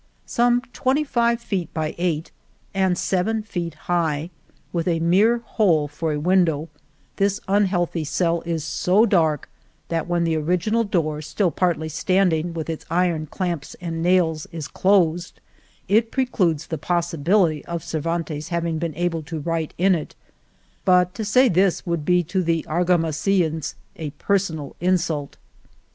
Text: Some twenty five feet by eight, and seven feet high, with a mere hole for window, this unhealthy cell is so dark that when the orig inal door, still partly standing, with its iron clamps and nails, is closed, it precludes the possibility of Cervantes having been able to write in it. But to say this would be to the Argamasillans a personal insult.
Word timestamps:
Some 0.25 0.61
twenty 0.73 1.03
five 1.03 1.39
feet 1.39 1.71
by 1.75 1.93
eight, 1.99 2.31
and 2.73 2.97
seven 2.97 3.43
feet 3.43 3.75
high, 3.85 4.31
with 4.73 4.87
a 4.87 4.99
mere 4.99 5.43
hole 5.45 5.87
for 5.87 6.17
window, 6.17 6.69
this 7.17 7.39
unhealthy 7.47 8.03
cell 8.03 8.41
is 8.43 8.63
so 8.63 9.05
dark 9.05 9.47
that 9.89 10.07
when 10.07 10.23
the 10.23 10.35
orig 10.35 10.61
inal 10.63 10.89
door, 10.89 11.21
still 11.21 11.51
partly 11.51 11.87
standing, 11.87 12.51
with 12.51 12.67
its 12.67 12.83
iron 12.89 13.27
clamps 13.27 13.75
and 13.79 14.01
nails, 14.01 14.47
is 14.51 14.67
closed, 14.67 15.39
it 15.87 16.09
precludes 16.09 16.65
the 16.65 16.79
possibility 16.79 17.63
of 17.67 17.83
Cervantes 17.83 18.47
having 18.47 18.79
been 18.79 18.95
able 18.95 19.21
to 19.21 19.39
write 19.39 19.75
in 19.77 19.93
it. 19.93 20.15
But 20.83 21.13
to 21.13 21.23
say 21.23 21.47
this 21.47 21.85
would 21.85 22.03
be 22.05 22.23
to 22.23 22.41
the 22.41 22.65
Argamasillans 22.67 23.75
a 23.97 24.09
personal 24.09 24.75
insult. 24.79 25.37